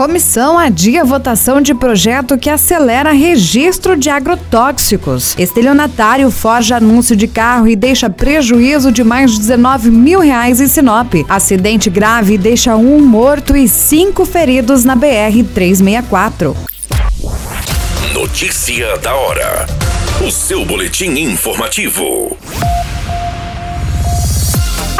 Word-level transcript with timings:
Comissão 0.00 0.58
adia 0.58 1.04
votação 1.04 1.60
de 1.60 1.74
projeto 1.74 2.38
que 2.38 2.48
acelera 2.48 3.12
registro 3.12 3.98
de 3.98 4.08
agrotóxicos. 4.08 5.36
Estelionatário 5.38 6.30
forja 6.30 6.78
anúncio 6.78 7.14
de 7.14 7.28
carro 7.28 7.68
e 7.68 7.76
deixa 7.76 8.08
prejuízo 8.08 8.90
de 8.90 9.04
mais 9.04 9.32
de 9.32 9.40
19 9.40 9.90
mil 9.90 10.18
reais 10.20 10.58
em 10.58 10.68
Sinop. 10.68 11.12
Acidente 11.28 11.90
grave 11.90 12.38
deixa 12.38 12.74
um 12.76 12.98
morto 12.98 13.54
e 13.54 13.68
cinco 13.68 14.24
feridos 14.24 14.86
na 14.86 14.96
BR-364. 14.96 16.56
Notícia 18.14 18.96
da 18.96 19.14
hora. 19.14 19.66
O 20.26 20.30
seu 20.30 20.64
boletim 20.64 21.10
informativo. 21.10 22.38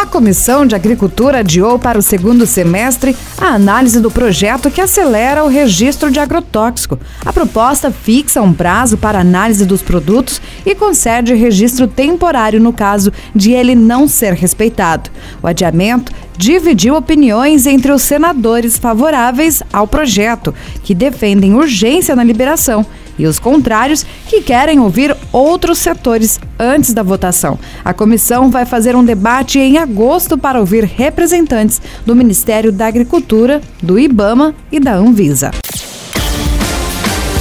A 0.00 0.06
Comissão 0.06 0.64
de 0.64 0.74
Agricultura 0.74 1.40
adiou 1.40 1.78
para 1.78 1.98
o 1.98 2.02
segundo 2.02 2.46
semestre 2.46 3.14
a 3.36 3.48
análise 3.48 4.00
do 4.00 4.10
projeto 4.10 4.70
que 4.70 4.80
acelera 4.80 5.44
o 5.44 5.48
registro 5.48 6.10
de 6.10 6.18
agrotóxico. 6.18 6.98
A 7.22 7.30
proposta 7.30 7.90
fixa 7.90 8.40
um 8.40 8.54
prazo 8.54 8.96
para 8.96 9.20
análise 9.20 9.66
dos 9.66 9.82
produtos 9.82 10.40
e 10.64 10.74
concede 10.74 11.34
registro 11.34 11.86
temporário 11.86 12.58
no 12.58 12.72
caso 12.72 13.12
de 13.36 13.52
ele 13.52 13.74
não 13.74 14.08
ser 14.08 14.32
respeitado. 14.32 15.10
O 15.42 15.46
adiamento 15.46 16.10
dividiu 16.34 16.94
opiniões 16.94 17.66
entre 17.66 17.92
os 17.92 18.00
senadores 18.00 18.78
favoráveis 18.78 19.62
ao 19.70 19.86
projeto, 19.86 20.54
que 20.82 20.94
defendem 20.94 21.54
urgência 21.54 22.16
na 22.16 22.24
liberação 22.24 22.86
e 23.20 23.26
os 23.26 23.38
contrários, 23.38 24.04
que 24.26 24.40
querem 24.40 24.80
ouvir 24.80 25.16
outros 25.30 25.78
setores 25.78 26.40
antes 26.58 26.94
da 26.94 27.02
votação. 27.02 27.58
A 27.84 27.92
comissão 27.92 28.50
vai 28.50 28.64
fazer 28.64 28.96
um 28.96 29.04
debate 29.04 29.58
em 29.58 29.78
agosto 29.78 30.38
para 30.38 30.58
ouvir 30.58 30.84
representantes 30.84 31.80
do 32.04 32.16
Ministério 32.16 32.72
da 32.72 32.86
Agricultura, 32.86 33.60
do 33.82 33.98
IBAMA 33.98 34.54
e 34.72 34.80
da 34.80 34.94
Anvisa. 34.94 35.50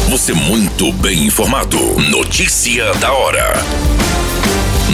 Você 0.09 0.33
muito 0.33 0.91
bem 0.93 1.27
informado. 1.27 1.77
Notícia 2.09 2.91
da 2.95 3.13
hora. 3.13 3.53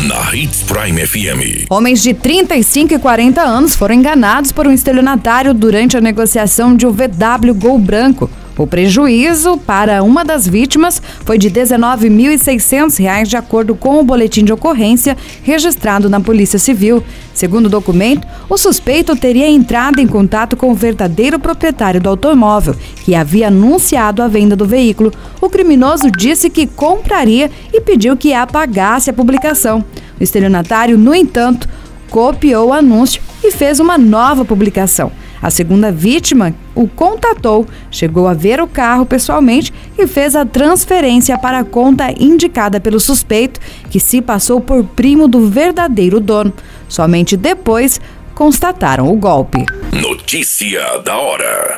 Na 0.07 0.35
Hits 0.35 0.61
Prime 0.63 1.07
FM. 1.07 1.67
Homens 1.69 2.03
de 2.03 2.13
35 2.13 2.93
e 2.93 2.99
40 2.99 3.41
anos 3.41 3.75
foram 3.75 3.95
enganados 3.95 4.51
por 4.51 4.67
um 4.67 4.71
estelionatário 4.71 5.53
durante 5.53 5.95
a 5.97 6.01
negociação 6.01 6.75
de 6.75 6.85
um 6.85 6.91
VW 6.91 7.55
Gol 7.55 7.79
branco. 7.79 8.29
O 8.57 8.65
prejuízo 8.65 9.57
para 9.57 10.01
uma 10.01 10.23
das 10.23 10.47
vítimas 10.47 11.01
foi 11.25 11.37
de 11.37 11.49
R$ 11.49 11.61
19.600, 11.61 13.25
de 13.25 13.35
acordo 13.35 13.75
com 13.75 13.99
o 13.99 14.03
boletim 14.03 14.45
de 14.45 14.53
ocorrência 14.53 15.17
registrado 15.43 16.09
na 16.09 16.21
Polícia 16.21 16.57
Civil. 16.57 17.03
Segundo 17.33 17.65
o 17.65 17.69
documento, 17.69 18.25
o 18.49 18.57
suspeito 18.57 19.13
teria 19.13 19.49
entrado 19.49 19.99
em 19.99 20.07
contato 20.07 20.55
com 20.55 20.71
o 20.71 20.75
verdadeiro 20.75 21.37
proprietário 21.37 21.99
do 21.99 22.07
automóvel, 22.07 22.75
que 23.03 23.13
havia 23.13 23.49
anunciado 23.49 24.23
a 24.23 24.27
venda 24.29 24.55
do 24.55 24.65
veículo. 24.65 25.11
O 25.41 25.49
criminoso 25.49 26.09
disse 26.09 26.49
que 26.49 26.65
compraria 26.65 27.51
e 27.73 27.81
pediu 27.81 28.15
que 28.15 28.33
apagasse 28.33 29.09
a 29.09 29.13
publicação. 29.13 29.83
O 30.17 30.23
estelionatário, 30.23 30.97
no 30.97 31.13
entanto, 31.13 31.67
copiou 32.09 32.69
o 32.69 32.73
anúncio 32.73 33.21
e 33.43 33.51
fez 33.51 33.81
uma 33.81 33.97
nova 33.97 34.45
publicação. 34.45 35.11
A 35.41 35.49
segunda 35.49 35.91
vítima 35.91 36.53
o 36.73 36.87
contatou, 36.87 37.67
chegou 37.91 38.27
a 38.27 38.33
ver 38.33 38.61
o 38.61 38.67
carro 38.67 39.05
pessoalmente 39.05 39.73
e 39.97 40.07
fez 40.07 40.35
a 40.35 40.45
transferência 40.45 41.37
para 41.37 41.59
a 41.59 41.63
conta 41.63 42.11
indicada 42.19 42.79
pelo 42.79 42.99
suspeito, 42.99 43.59
que 43.89 43.99
se 43.99 44.21
passou 44.21 44.59
por 44.59 44.83
primo 44.83 45.27
do 45.27 45.47
verdadeiro 45.47 46.19
dono. 46.19 46.53
Somente 46.87 47.35
depois 47.37 47.99
constataram 48.33 49.11
o 49.11 49.15
golpe. 49.15 49.65
Notícia 49.91 50.99
da 50.99 51.17
hora. 51.17 51.77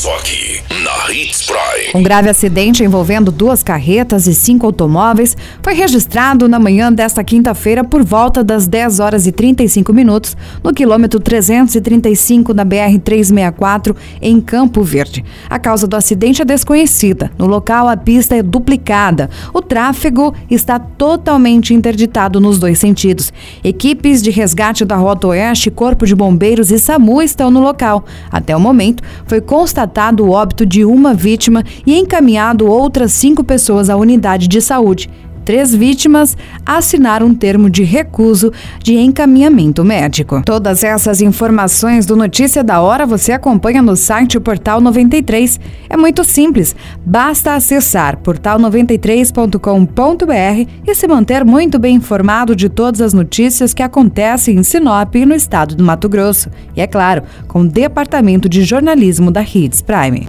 Só 0.00 0.16
aqui, 0.16 0.62
na 0.82 1.12
Hits 1.12 1.42
Prime. 1.42 1.90
Um 1.94 2.02
grave 2.02 2.30
acidente 2.30 2.82
envolvendo 2.82 3.30
duas 3.30 3.62
carretas 3.62 4.26
e 4.26 4.34
cinco 4.34 4.64
automóveis 4.64 5.36
foi 5.62 5.74
registrado 5.74 6.48
na 6.48 6.58
manhã 6.58 6.90
desta 6.90 7.22
quinta-feira 7.22 7.84
por 7.84 8.02
volta 8.02 8.42
das 8.42 8.66
10 8.66 8.98
horas 8.98 9.26
e 9.26 9.32
35 9.32 9.92
minutos 9.92 10.34
no 10.64 10.72
quilômetro 10.72 11.20
335 11.20 12.54
da 12.54 12.64
BR-364 12.64 13.94
em 14.22 14.40
Campo 14.40 14.82
Verde. 14.82 15.22
A 15.50 15.58
causa 15.58 15.86
do 15.86 15.94
acidente 15.94 16.40
é 16.40 16.46
desconhecida. 16.46 17.30
No 17.36 17.46
local, 17.46 17.86
a 17.86 17.94
pista 17.94 18.34
é 18.34 18.42
duplicada. 18.42 19.28
O 19.52 19.60
tráfego 19.60 20.34
está 20.50 20.78
totalmente 20.78 21.74
interditado 21.74 22.40
nos 22.40 22.58
dois 22.58 22.78
sentidos. 22.78 23.34
Equipes 23.62 24.22
de 24.22 24.30
resgate 24.30 24.82
da 24.82 24.96
Rota 24.96 25.26
Oeste, 25.26 25.70
Corpo 25.70 26.06
de 26.06 26.14
Bombeiros 26.14 26.70
e 26.70 26.78
SAMU 26.78 27.20
estão 27.20 27.50
no 27.50 27.60
local. 27.60 28.06
Até 28.32 28.56
o 28.56 28.60
momento, 28.60 29.02
foi 29.26 29.42
constatado 29.42 29.89
constatado 29.90 30.24
o 30.24 30.30
óbito 30.30 30.64
de 30.64 30.84
uma 30.84 31.12
vítima 31.12 31.64
e 31.84 31.98
encaminhado 31.98 32.66
outras 32.66 33.12
cinco 33.12 33.42
pessoas 33.42 33.90
à 33.90 33.96
unidade 33.96 34.46
de 34.46 34.60
saúde. 34.60 35.10
Três 35.50 35.74
vítimas 35.74 36.36
assinaram 36.64 37.26
um 37.26 37.34
termo 37.34 37.68
de 37.68 37.82
recuso 37.82 38.52
de 38.80 38.94
encaminhamento 38.94 39.84
médico. 39.84 40.40
Todas 40.46 40.84
essas 40.84 41.20
informações 41.20 42.06
do 42.06 42.14
Notícia 42.14 42.62
da 42.62 42.80
Hora 42.80 43.04
você 43.04 43.32
acompanha 43.32 43.82
no 43.82 43.96
site 43.96 44.38
Portal 44.38 44.80
93. 44.80 45.58
É 45.88 45.96
muito 45.96 46.22
simples, 46.22 46.76
basta 47.04 47.54
acessar 47.54 48.16
portal93.com.br 48.18 50.70
e 50.86 50.94
se 50.94 51.08
manter 51.08 51.44
muito 51.44 51.80
bem 51.80 51.96
informado 51.96 52.54
de 52.54 52.68
todas 52.68 53.00
as 53.00 53.12
notícias 53.12 53.74
que 53.74 53.82
acontecem 53.82 54.54
em 54.54 54.62
Sinop 54.62 55.16
e 55.16 55.26
no 55.26 55.34
estado 55.34 55.74
do 55.74 55.82
Mato 55.82 56.08
Grosso. 56.08 56.48
E 56.76 56.80
é 56.80 56.86
claro, 56.86 57.24
com 57.48 57.62
o 57.62 57.68
Departamento 57.68 58.48
de 58.48 58.62
Jornalismo 58.62 59.32
da 59.32 59.42
Hits 59.42 59.82
Prime. 59.82 60.28